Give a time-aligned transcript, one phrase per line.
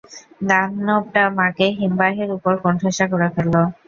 [0.49, 3.55] দানবটা মাকে হিমবাহের উপর কোণঠাসা করে ফেলল।